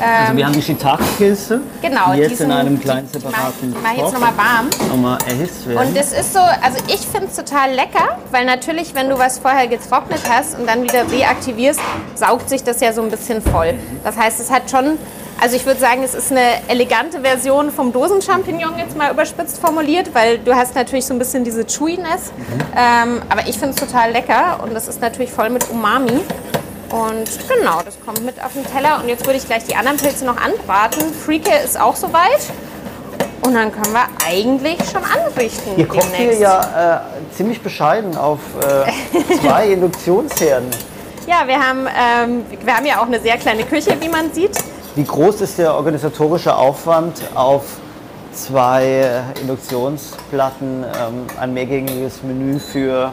[0.00, 3.96] also wir haben die Shiitake-Pilze, genau, die jetzt die in einem kleinen separaten Ich mache
[3.96, 4.70] jetzt nochmal warm.
[4.88, 5.88] Nochmal erhitzt werden.
[5.88, 9.38] Und es ist so, also ich finde es total lecker, weil natürlich, wenn du was
[9.38, 11.80] vorher getrocknet hast und dann wieder reaktivierst,
[12.14, 13.74] saugt sich das ja so ein bisschen voll.
[14.04, 14.98] Das heißt, es hat schon
[15.40, 20.14] also ich würde sagen, es ist eine elegante Version vom Dosenchampignon jetzt mal überspitzt formuliert,
[20.14, 22.32] weil du hast natürlich so ein bisschen diese Chewiness.
[22.36, 22.60] Mhm.
[22.76, 26.20] Ähm, aber ich finde es total lecker und das ist natürlich voll mit Umami.
[26.90, 29.00] Und genau, das kommt mit auf den Teller.
[29.00, 31.02] Und jetzt würde ich gleich die anderen Pilze noch anbraten.
[31.14, 32.40] Freake ist auch soweit.
[33.42, 35.78] Und dann können wir eigentlich schon anrichten.
[35.78, 40.68] Ihr kocht hier ja äh, ziemlich bescheiden auf äh, zwei Induktionsherden.
[41.26, 44.58] Ja, wir haben, ähm, wir haben ja auch eine sehr kleine Küche, wie man sieht.
[44.96, 47.62] Wie groß ist der organisatorische Aufwand auf
[48.32, 53.12] zwei Induktionsplatten ähm, ein mehrgängiges Menü für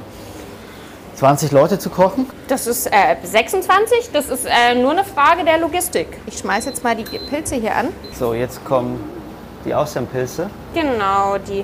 [1.16, 2.28] 20 Leute zu kochen?
[2.48, 4.10] Das ist äh, 26.
[4.12, 6.08] Das ist äh, nur eine Frage der Logistik.
[6.26, 7.90] Ich schmeiße jetzt mal die Pilze hier an.
[8.18, 9.00] So, jetzt kommen
[9.64, 10.50] die Austernpilze.
[10.74, 11.64] Genau, die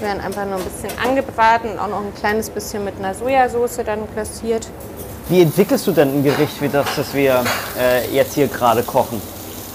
[0.00, 4.12] werden einfach nur ein bisschen angebraten, auch noch ein kleines bisschen mit einer Sojasauce dann
[4.12, 4.66] klassiert.
[5.30, 7.44] Wie entwickelst du denn ein Gericht wie das, das wir
[7.78, 9.22] äh, jetzt hier gerade kochen?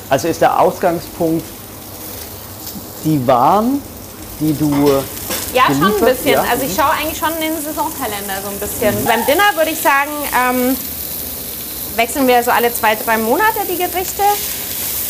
[0.09, 1.45] Also ist der Ausgangspunkt
[3.05, 3.81] die Waren,
[4.41, 5.01] die du.
[5.53, 6.33] Ja, schon ein bisschen.
[6.33, 6.45] Ja?
[6.51, 9.01] Also ich schaue eigentlich schon in den Saisonkalender so ein bisschen.
[9.01, 9.05] Mhm.
[9.05, 10.77] Beim Dinner würde ich sagen, ähm,
[11.95, 14.23] wechseln wir so alle zwei, drei Monate die Gerichte.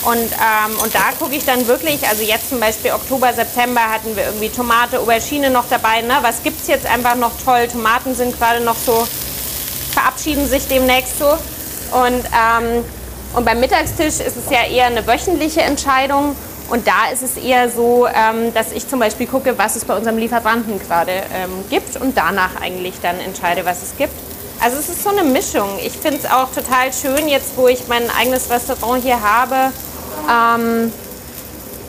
[0.03, 4.15] Und, ähm, und da gucke ich dann wirklich, also jetzt zum Beispiel Oktober, September hatten
[4.15, 6.01] wir irgendwie Tomate, Aubergine noch dabei.
[6.01, 6.13] Ne?
[6.21, 7.67] Was gibt es jetzt einfach noch toll?
[7.67, 9.07] Tomaten sind gerade noch so
[9.95, 11.27] verabschieden sich demnächst so.
[11.27, 12.83] Und, ähm,
[13.33, 16.35] und beim Mittagstisch ist es ja eher eine wöchentliche Entscheidung.
[16.69, 19.95] Und da ist es eher so, ähm, dass ich zum Beispiel gucke, was es bei
[19.95, 24.13] unserem Lieferanten gerade ähm, gibt und danach eigentlich dann entscheide, was es gibt.
[24.61, 25.69] Also es ist so eine Mischung.
[25.83, 29.71] Ich finde es auch total schön, jetzt wo ich mein eigenes Restaurant hier habe,
[30.29, 30.91] ähm,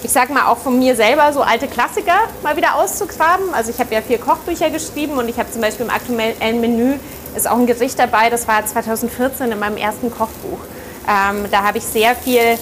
[0.03, 3.55] ich sag mal auch von mir selber so alte Klassiker mal wieder auszugraben.
[3.55, 6.99] Also ich habe ja vier Kochbücher geschrieben und ich habe zum Beispiel im aktuellen Menü
[7.37, 10.59] ist auch ein Gericht dabei, das war 2014 in meinem ersten Kochbuch.
[11.09, 12.59] Ähm, da habe ich sehr viel, äh,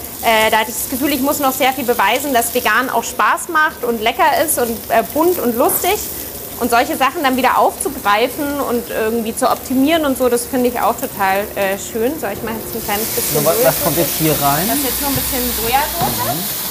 [0.51, 3.49] da hatte ich das Gefühl, ich muss noch sehr viel beweisen, dass vegan auch Spaß
[3.49, 5.99] macht und lecker ist und äh, bunt und lustig.
[6.61, 10.79] Und solche Sachen dann wieder aufzugreifen und irgendwie zu optimieren und so, das finde ich
[10.81, 12.13] auch total äh, schön.
[12.21, 13.45] So, ich mache jetzt ein kleines bisschen.
[13.45, 14.69] was, was kommt jetzt hier rein?
[14.69, 16.27] Das ist jetzt nur ein bisschen Sojasauce.
[16.27, 16.65] Mhm.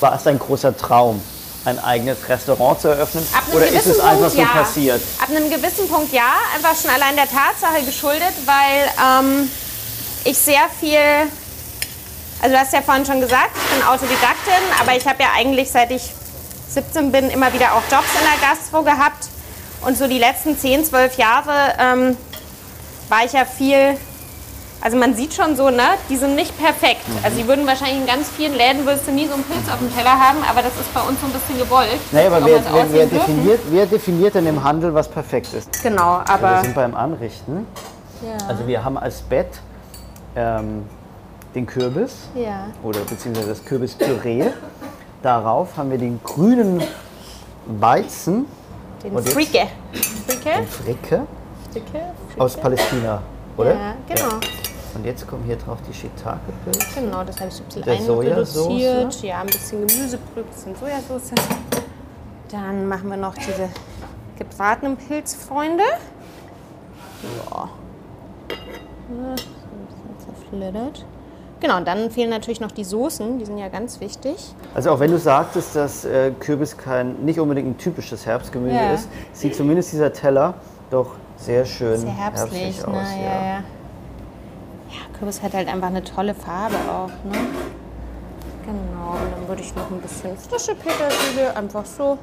[0.00, 1.20] War es ein großer Traum?
[1.68, 3.26] Ein eigenes Restaurant zu eröffnen?
[3.52, 4.46] Oder ist es einfach Punkt, so ja.
[4.48, 5.02] passiert?
[5.20, 8.88] Ab einem gewissen Punkt ja, einfach schon allein der Tatsache geschuldet, weil
[9.22, 9.50] ähm,
[10.24, 10.98] ich sehr viel,
[12.42, 15.70] also du hast ja vorhin schon gesagt, ich bin Autodidaktin, aber ich habe ja eigentlich
[15.70, 16.12] seit ich
[16.70, 19.28] 17 bin immer wieder auch Jobs in der Gastro gehabt
[19.82, 22.16] und so die letzten 10, 12 Jahre ähm,
[23.08, 23.96] war ich ja viel
[24.80, 27.08] also man sieht schon so, ne, die sind nicht perfekt.
[27.08, 27.24] Mhm.
[27.24, 29.78] Also die würden wahrscheinlich in ganz vielen Läden würdest du nie so einen Pilz auf
[29.78, 31.98] dem Teller haben, aber das ist bei uns so ein bisschen gewollt.
[32.12, 35.82] Naja, aber wer, wer, wer definiert, wer definiert denn im Handel, was perfekt ist?
[35.82, 36.56] Genau, aber...
[36.56, 37.66] wir sind beim Anrichten.
[38.22, 38.46] Ja.
[38.46, 39.48] Also wir haben als Bett
[40.36, 40.84] ähm,
[41.54, 42.66] den Kürbis ja.
[42.82, 44.46] oder beziehungsweise das Kürbispüree.
[45.22, 46.82] Darauf haben wir den grünen
[47.66, 48.46] Weizen.
[49.02, 49.66] Den Fricke.
[50.26, 50.50] Fricke.
[50.56, 51.26] Den Fricke.
[51.72, 52.00] Fricke.
[52.38, 53.22] Aus Palästina,
[53.56, 53.74] oder?
[53.74, 54.28] Ja, genau.
[54.28, 54.67] Ja.
[54.94, 57.00] Und jetzt kommen hier drauf die Shiitake-Pilze.
[57.00, 59.22] Genau, das habe ich so ein bisschen einreduziert.
[59.22, 61.32] Ja, ein bisschen Gemüsebrühe, ein bisschen Sojasauce.
[62.50, 63.68] Dann machen wir noch diese
[64.38, 65.84] gebratenen Pilzfreunde.
[67.50, 67.68] Ja.
[69.10, 71.04] Ein bisschen zerflittert.
[71.60, 74.36] Genau, und dann fehlen natürlich noch die Soßen, die sind ja ganz wichtig.
[74.74, 78.92] Also auch wenn du sagtest, dass äh, Kürbis kein, nicht unbedingt ein typisches Herbstgemüse ja.
[78.92, 80.54] ist, sieht zumindest dieser Teller
[80.90, 82.94] doch sehr schön sehr herbstlich, herbstlich aus.
[82.94, 83.22] Na, ja.
[83.22, 83.62] Ja, ja,
[85.18, 87.08] Kürbis hat halt einfach eine tolle Farbe auch.
[87.24, 87.38] Ne?
[88.64, 92.18] Genau, und dann würde ich noch ein bisschen frische Petersilie, einfach so.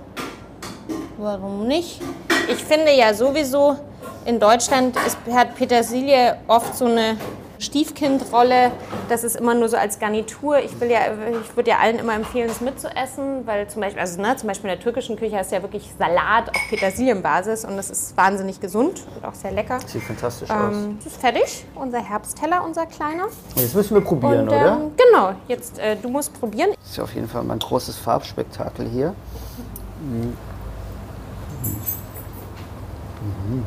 [1.18, 2.02] Warum nicht?
[2.48, 3.78] Ich finde ja sowieso,
[4.26, 7.18] in Deutschland ist, hat Petersilie oft so eine
[7.60, 8.72] Stiefkindrolle,
[9.10, 10.60] das ist immer nur so als Garnitur.
[10.60, 11.00] Ich, will ja,
[11.42, 14.70] ich würde ja allen immer empfehlen, es mitzuessen, weil zum Beispiel, also, ne, zum Beispiel
[14.70, 18.60] in der türkischen Küche hast du ja wirklich Salat auf Petersilienbasis und das ist wahnsinnig
[18.60, 19.80] gesund und auch sehr lecker.
[19.86, 20.76] Sieht fantastisch ähm, aus.
[21.04, 23.26] Das ist fertig, unser Herbstteller, unser kleiner.
[23.56, 24.80] Jetzt müssen wir probieren, und, oder?
[24.82, 26.72] Ähm, genau, jetzt äh, du musst probieren.
[26.80, 29.16] Das ist ja auf jeden Fall mein großes Farbspektakel hier.
[30.02, 30.38] Mhm.
[33.48, 33.66] Mhm.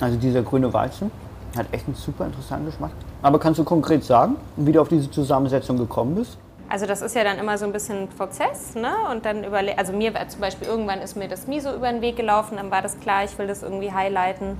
[0.00, 1.10] Also dieser grüne Weizen
[1.56, 2.90] hat echt einen super interessanten Geschmack.
[3.22, 6.38] Aber kannst du konkret sagen, wie du auf diese Zusammensetzung gekommen bist?
[6.68, 8.92] Also das ist ja dann immer so ein bisschen ein Prozess, ne?
[9.10, 12.16] Und dann überle also mir zum Beispiel irgendwann ist mir das Miso über den Weg
[12.16, 14.56] gelaufen, dann war das klar, ich will das irgendwie highlighten.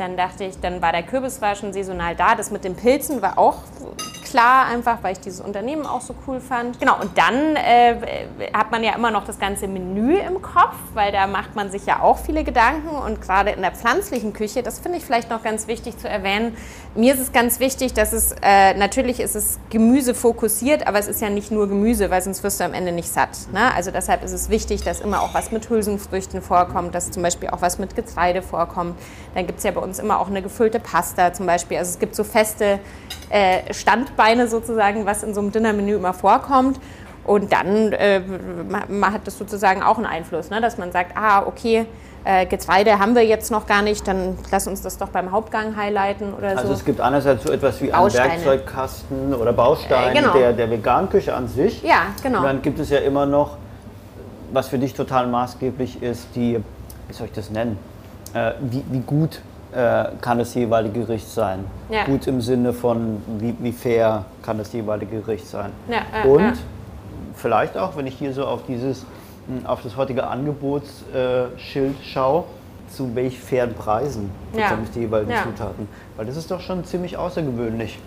[0.00, 2.34] Dann dachte ich, dann war der Kürbis war schon saisonal da.
[2.34, 3.58] Das mit den Pilzen war auch
[4.30, 6.78] klar, einfach weil ich dieses Unternehmen auch so cool fand.
[6.78, 7.96] Genau, und dann äh,
[8.54, 11.84] hat man ja immer noch das ganze Menü im Kopf, weil da macht man sich
[11.84, 12.88] ja auch viele Gedanken.
[12.88, 16.56] Und gerade in der pflanzlichen Küche, das finde ich vielleicht noch ganz wichtig zu erwähnen.
[16.94, 21.08] Mir ist es ganz wichtig, dass es, äh, natürlich ist es Gemüse fokussiert, aber es
[21.08, 23.36] ist ja nicht nur Gemüse, weil sonst wirst du am Ende nicht satt.
[23.52, 23.74] Ne?
[23.74, 27.50] Also deshalb ist es wichtig, dass immer auch was mit Hülsenfrüchten vorkommt, dass zum Beispiel
[27.50, 28.96] auch was mit Getreide vorkommt.
[29.34, 31.78] Dann gibt es ja bei uns immer auch eine gefüllte Pasta zum Beispiel.
[31.78, 32.78] Also es gibt so feste
[33.30, 36.78] äh, Standbeine sozusagen, was in so einem Dinnermenü immer vorkommt.
[37.24, 38.22] Und dann äh,
[39.02, 40.60] hat das sozusagen auch einen Einfluss, ne?
[40.60, 41.86] dass man sagt, ah, okay,
[42.24, 45.76] äh, Getreide haben wir jetzt noch gar nicht, dann lass uns das doch beim Hauptgang
[45.76, 46.68] highlighten oder also so.
[46.68, 50.32] Also es gibt einerseits so etwas wie einen Werkzeugkasten oder Baustein äh, genau.
[50.32, 51.82] der, der Veganküche an sich.
[51.82, 52.38] Ja, genau.
[52.38, 53.56] Und dann gibt es ja immer noch,
[54.52, 56.60] was für dich total maßgeblich ist, die,
[57.08, 57.78] wie soll ich das nennen,
[58.34, 59.40] äh, wie, wie gut
[60.20, 61.64] kann das jeweilige Gericht sein.
[61.88, 62.04] Ja.
[62.04, 65.70] Gut im Sinne von, wie, wie, fair kann das jeweilige Gericht sein.
[65.88, 66.52] Ja, äh, Und ja.
[67.36, 69.04] vielleicht auch, wenn ich hier so auf dieses,
[69.46, 72.44] hm, auf das heutige Angebotsschild schaue,
[72.90, 75.88] zu welch fairen Preisen bekomme ich die jeweiligen Zutaten.
[76.16, 77.98] Weil das ist doch schon ziemlich außergewöhnlich.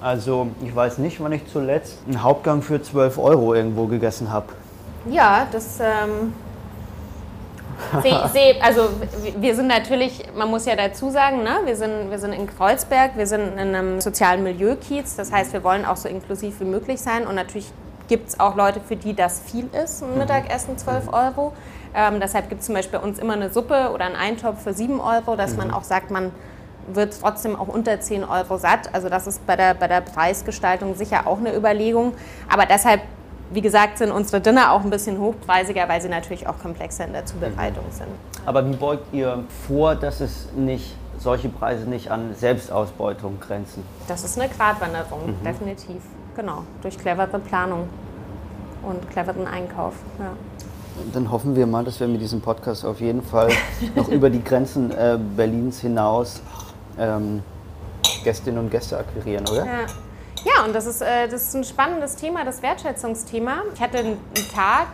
[0.00, 4.48] Also ich weiß nicht, wann ich zuletzt einen Hauptgang für 12 Euro irgendwo gegessen habe.
[5.10, 6.34] Ja, das ähm,
[8.32, 8.88] seh, also
[9.38, 13.16] wir sind natürlich, man muss ja dazu sagen, ne, wir, sind, wir sind in Kreuzberg,
[13.16, 17.00] wir sind in einem sozialen Milieu-Kiez, das heißt, wir wollen auch so inklusiv wie möglich
[17.00, 17.70] sein und natürlich
[18.08, 20.18] gibt es auch Leute, für die das viel ist, ein mhm.
[20.18, 21.52] Mittagessen 12 Euro.
[21.94, 24.72] Ähm, deshalb gibt es zum Beispiel bei uns immer eine Suppe oder einen Eintopf für
[24.72, 25.58] 7 Euro, dass mhm.
[25.58, 26.32] man auch sagt, man
[26.88, 28.94] wird trotzdem auch unter 10 Euro satt.
[28.94, 32.14] Also das ist bei der, bei der Preisgestaltung sicher auch eine Überlegung.
[32.48, 33.00] Aber deshalb
[33.50, 37.12] wie gesagt, sind unsere Dinner auch ein bisschen hochpreisiger, weil sie natürlich auch komplexer in
[37.12, 38.08] der Zubereitung sind.
[38.44, 43.84] Aber wie beugt ihr vor, dass es nicht solche Preise nicht an Selbstausbeutung grenzen?
[44.08, 45.44] Das ist eine Gratwanderung, mhm.
[45.44, 46.02] definitiv.
[46.34, 47.88] Genau, durch clevere Planung
[48.82, 49.94] und cleveren Einkauf.
[50.18, 50.32] Ja.
[51.12, 53.50] Dann hoffen wir mal, dass wir mit diesem Podcast auf jeden Fall
[53.94, 56.40] noch über die Grenzen äh, Berlins hinaus
[56.98, 57.42] ähm,
[58.24, 59.66] Gästinnen und Gäste akquirieren, oder?
[59.66, 59.86] Ja.
[60.46, 63.62] Ja, und das ist, äh, das ist ein spannendes Thema, das Wertschätzungsthema.
[63.74, 64.18] Ich hatte einen
[64.54, 64.86] Tag,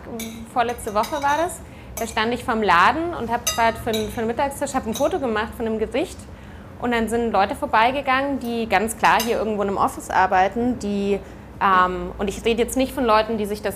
[0.51, 1.59] vorletzte Woche war das,
[1.95, 5.53] da stand ich vom Laden und habe gerade für, für einen Mittagstisch ein Foto gemacht
[5.55, 6.17] von einem Gericht.
[6.81, 11.19] Und dann sind Leute vorbeigegangen, die ganz klar hier irgendwo in einem Office arbeiten, die,
[11.61, 13.75] ähm, und ich rede jetzt nicht von Leuten, die sich das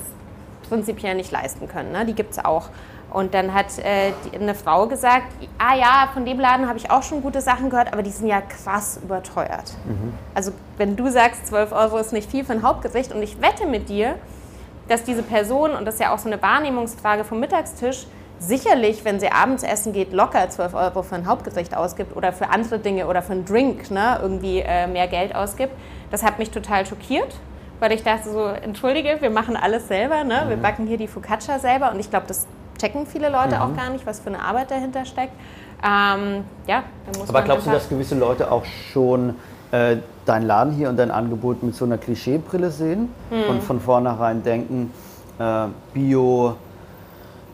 [0.67, 2.05] prinzipiell nicht leisten können, ne?
[2.05, 2.69] die gibt es auch.
[3.11, 6.91] Und dann hat äh, die, eine Frau gesagt, ah ja, von dem Laden habe ich
[6.91, 9.73] auch schon gute Sachen gehört, aber die sind ja krass überteuert.
[9.85, 10.13] Mhm.
[10.33, 13.65] Also wenn du sagst, 12 Euro ist nicht viel für ein Hauptgericht und ich wette
[13.65, 14.15] mit dir,
[14.87, 18.07] dass diese Person, und das ist ja auch so eine Wahrnehmungsfrage vom Mittagstisch,
[18.39, 22.49] sicherlich, wenn sie abends essen geht, locker 12 Euro für ein Hauptgericht ausgibt oder für
[22.49, 25.73] andere Dinge oder für einen Drink ne, irgendwie äh, mehr Geld ausgibt.
[26.11, 27.35] Das hat mich total schockiert,
[27.79, 30.45] weil ich dachte so, entschuldige, wir machen alles selber, ne?
[30.47, 30.61] wir mhm.
[30.61, 33.61] backen hier die Focaccia selber und ich glaube, das checken viele Leute mhm.
[33.61, 35.33] auch gar nicht, was für eine Arbeit dahinter steckt.
[35.83, 36.83] Ähm, ja,
[37.27, 39.35] Aber glaubst du, dass gewisse Leute auch schon
[39.71, 43.49] äh, deinen Laden hier und dein Angebot mit so einer Klischeebrille sehen mhm.
[43.49, 44.91] und von vornherein denken,
[45.39, 46.55] äh, Bio,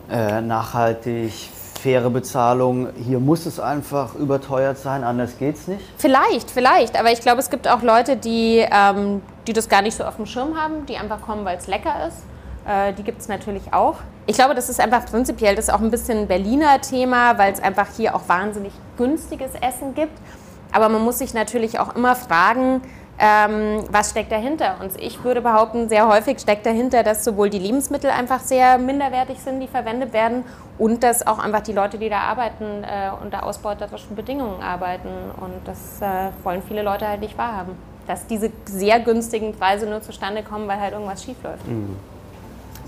[0.09, 1.33] äh, nachhaltig,
[1.81, 5.83] faire Bezahlung, hier muss es einfach überteuert sein, anders geht es nicht?
[5.97, 6.97] Vielleicht, vielleicht.
[6.97, 10.15] Aber ich glaube, es gibt auch Leute, die, ähm, die das gar nicht so auf
[10.15, 12.23] dem Schirm haben, die einfach kommen, weil es lecker ist.
[12.65, 13.95] Äh, die gibt es natürlich auch.
[14.25, 17.51] Ich glaube, das ist einfach prinzipiell, das ist auch ein bisschen ein Berliner Thema, weil
[17.51, 20.17] es einfach hier auch wahnsinnig günstiges Essen gibt.
[20.71, 22.81] Aber man muss sich natürlich auch immer fragen,
[23.19, 24.77] ähm, was steckt dahinter?
[24.81, 29.39] Und ich würde behaupten, sehr häufig steckt dahinter, dass sowohl die Lebensmittel einfach sehr minderwertig
[29.39, 30.45] sind, die verwendet werden,
[30.79, 35.09] und dass auch einfach die Leute, die da arbeiten, äh, unter ausbeuterischen Bedingungen arbeiten.
[35.39, 37.73] Und das äh, wollen viele Leute halt nicht wahrhaben.
[38.07, 41.67] Dass diese sehr günstigen Preise nur zustande kommen, weil halt irgendwas schiefläuft.
[41.67, 41.97] Mhm.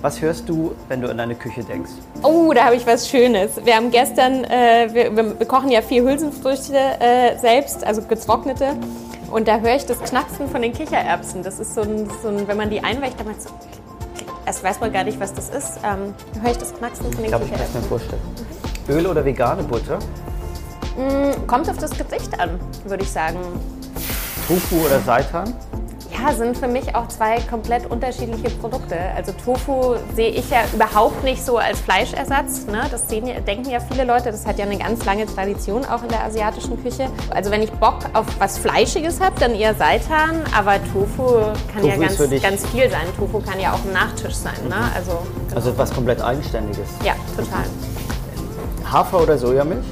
[0.01, 1.91] Was hörst du, wenn du an deine Küche denkst?
[2.21, 3.51] Oh, da habe ich was Schönes.
[3.63, 8.75] Wir haben gestern, äh, wir, wir, kochen ja vier Hülsenfrüchte äh, selbst, also getrocknete.
[9.31, 11.43] Und da höre ich das Knacksen von den Kichererbsen.
[11.43, 13.49] Das ist so ein, so ein wenn man die einweicht, dann so,
[14.45, 15.79] erst weiß man gar nicht, was das ist.
[15.83, 17.67] Ähm, höre ich das Knacksen von den ich glaub, Kichererbsen.
[17.67, 18.21] Ich kann es mir vorstellen.
[18.87, 19.97] Öl oder vegane Butter?
[20.97, 23.39] Mm, kommt auf das Gesicht an, würde ich sagen.
[24.47, 25.53] Tofu oder Seitan?
[26.33, 28.97] Sind für mich auch zwei komplett unterschiedliche Produkte.
[29.15, 32.65] Also Tofu sehe ich ja überhaupt nicht so als Fleischersatz.
[32.65, 32.81] Ne?
[32.91, 34.31] Das sehen, denken ja viele Leute.
[34.31, 37.09] Das hat ja eine ganz lange Tradition auch in der asiatischen Küche.
[37.29, 40.41] Also wenn ich Bock auf was Fleischiges habe, dann eher Seitan.
[40.55, 41.35] Aber Tofu
[41.71, 43.05] kann Tofu ja ganz, ganz viel sein.
[43.17, 44.67] Tofu kann ja auch ein Nachtisch sein.
[44.67, 44.75] Ne?
[44.95, 45.11] Also,
[45.47, 45.55] genau.
[45.55, 46.89] also etwas komplett Eigenständiges.
[47.03, 47.63] Ja, total.
[48.91, 49.85] Hafer oder Sojamilch?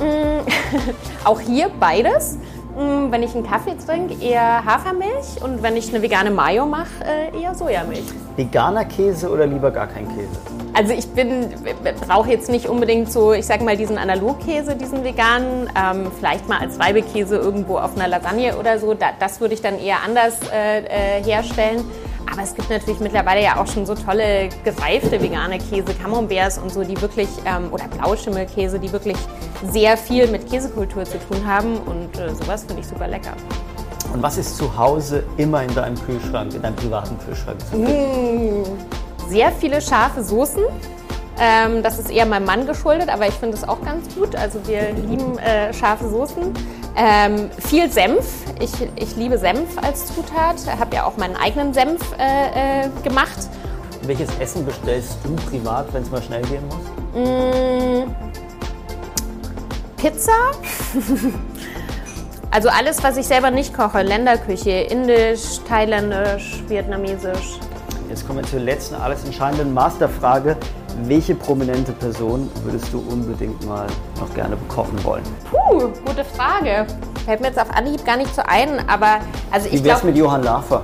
[0.00, 0.46] Mm,
[1.24, 2.38] auch hier beides.
[2.76, 7.40] Wenn ich einen Kaffee trinke, eher Hafermilch und wenn ich eine vegane Mayo mache, äh,
[7.40, 8.04] eher Sojamilch.
[8.36, 10.28] Veganer Käse oder lieber gar kein Käse?
[10.74, 11.54] Also ich bin,
[12.06, 16.58] brauche jetzt nicht unbedingt so, ich sag mal, diesen Analogkäse, diesen veganen, ähm, vielleicht mal
[16.58, 18.92] als Reibekäse irgendwo auf einer Lasagne oder so.
[18.92, 21.82] Da, das würde ich dann eher anders äh, äh, herstellen.
[22.36, 26.70] Aber es gibt natürlich mittlerweile ja auch schon so tolle gereifte vegane Käse, Camemberts und
[26.70, 29.16] so, die wirklich, ähm, oder Blauschimmelkäse, die wirklich
[29.70, 31.78] sehr viel mit Käsekultur zu tun haben.
[31.78, 33.32] Und äh, sowas finde ich super lecker.
[34.12, 37.56] Und was ist zu Hause immer in deinem Kühlschrank, in deinem privaten Kühlschrank?
[37.72, 38.64] Mmh,
[39.30, 40.64] sehr viele scharfe Soßen.
[41.40, 44.36] Ähm, das ist eher meinem Mann geschuldet, aber ich finde es auch ganz gut.
[44.36, 46.52] Also wir lieben äh, scharfe Soßen.
[46.96, 48.24] Ähm, viel Senf.
[48.58, 50.56] Ich, ich liebe Senf als Zutat.
[50.62, 53.36] Ich habe ja auch meinen eigenen Senf äh, äh, gemacht.
[54.02, 56.78] Welches Essen bestellst du privat, wenn es mal schnell gehen muss?
[57.14, 58.06] Mmh,
[59.96, 60.32] Pizza.
[62.50, 64.02] also alles, was ich selber nicht koche.
[64.02, 67.58] Länderküche, indisch, thailändisch, vietnamesisch.
[68.08, 70.56] Jetzt kommen wir zur letzten, alles entscheidenden Masterfrage.
[71.04, 73.86] Welche prominente Person würdest du unbedingt mal
[74.18, 75.22] noch gerne bekochen wollen?
[75.50, 76.86] Puh, gute Frage.
[77.24, 79.18] Fällt mir jetzt auf Anhieb gar nicht so ein, aber
[79.50, 80.82] also ich Wie wär's mit Johann Lafer?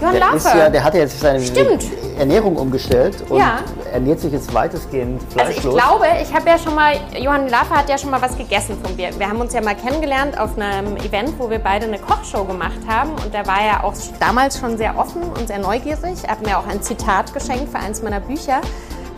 [0.00, 0.58] Johann der Lafer.
[0.58, 1.84] Ja, der hat ja jetzt seine Stimmt.
[2.18, 3.58] Ernährung umgestellt und ja.
[3.92, 5.74] ernährt sich jetzt weitestgehend fleischlos.
[5.74, 8.36] Also ich glaube, ich habe ja schon mal, Johann Lafer hat ja schon mal was
[8.36, 9.10] gegessen von mir.
[9.18, 12.80] Wir haben uns ja mal kennengelernt auf einem Event, wo wir beide eine Kochshow gemacht
[12.86, 16.24] haben und der war ja auch damals schon sehr offen und sehr neugierig.
[16.24, 18.60] Er hat mir auch ein Zitat geschenkt für eins meiner Bücher.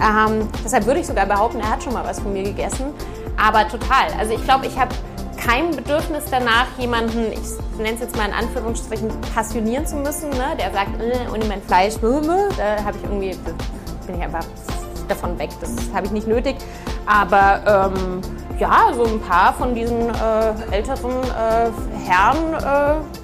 [0.01, 2.95] Ähm, deshalb würde ich sogar behaupten, er hat schon mal was von mir gegessen.
[3.37, 4.09] Aber total.
[4.19, 4.95] Also ich glaube, ich habe
[5.37, 10.57] kein Bedürfnis danach, jemanden, ich nenne es jetzt mal in Anführungsstrichen, passionieren zu müssen, ne?
[10.59, 13.37] der sagt, äh, ohne mein Fleisch, da habe ich irgendwie,
[14.07, 14.45] bin ich einfach
[15.09, 16.57] davon weg, das habe ich nicht nötig.
[17.07, 18.21] Aber ähm,
[18.59, 21.71] ja, so ein paar von diesen äh, älteren äh,
[22.05, 23.18] Herren äh,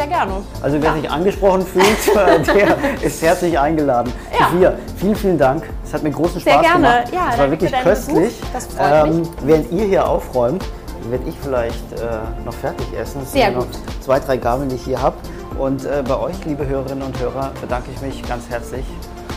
[0.00, 0.32] sehr gerne.
[0.62, 1.00] Also wer ja.
[1.00, 2.16] sich angesprochen fühlt,
[2.54, 4.12] der ist herzlich eingeladen.
[4.32, 4.48] Ja.
[4.50, 5.64] Sophia, vielen, vielen Dank.
[5.84, 6.86] Es hat mir großen Spaß sehr gerne.
[6.86, 7.12] gemacht.
[7.12, 8.40] Ja, es war wirklich köstlich.
[8.40, 8.52] Besuch.
[8.52, 9.28] Das freut ähm, mich.
[9.42, 10.64] Während ihr hier aufräumt,
[11.10, 13.22] werde ich vielleicht äh, noch fertig essen.
[13.22, 13.68] Es Sehr sind gut.
[13.72, 15.16] noch zwei, drei Gabeln, die ich hier habe.
[15.58, 18.84] Und äh, bei euch, liebe Hörerinnen und Hörer, bedanke ich mich ganz herzlich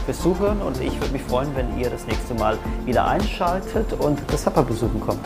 [0.06, 4.20] fürs Zuhören und ich würde mich freuen, wenn ihr das nächste Mal wieder einschaltet und
[4.28, 5.22] das Supper besuchen kommt.